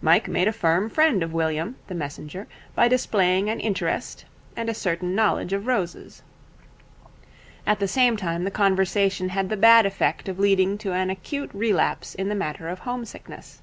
Mike 0.00 0.28
made 0.28 0.46
a 0.46 0.52
firm 0.52 0.88
friend 0.88 1.20
of 1.20 1.32
William, 1.32 1.74
the 1.88 1.94
messenger, 1.96 2.46
by 2.76 2.86
displaying 2.86 3.50
an 3.50 3.58
interest 3.58 4.24
and 4.56 4.68
a 4.68 4.72
certain 4.72 5.16
knowledge 5.16 5.52
of 5.52 5.66
roses. 5.66 6.22
At 7.66 7.80
the 7.80 7.88
same 7.88 8.16
time 8.16 8.44
the 8.44 8.52
conversation 8.52 9.30
had 9.30 9.48
the 9.48 9.56
bad 9.56 9.84
effect 9.84 10.28
of 10.28 10.38
leading 10.38 10.78
to 10.78 10.92
an 10.92 11.10
acute 11.10 11.50
relapse 11.52 12.14
in 12.14 12.28
the 12.28 12.36
matter 12.36 12.68
of 12.68 12.78
homesickness. 12.86 13.60